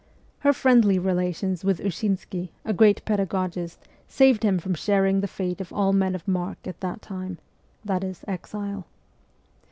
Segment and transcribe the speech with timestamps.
[0.39, 5.61] Her friendly rela tions with Ushinsky, a great pedagogist, saved him from sharing the fate
[5.61, 7.37] of all men of mark of that time
[7.85, 8.87] that is, exile.